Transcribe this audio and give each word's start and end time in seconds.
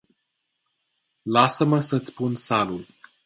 Lasa-ma 1.33 1.79
sa 1.87 1.95
iti 1.99 2.11
pun 2.17 2.33
salul. 2.45 2.83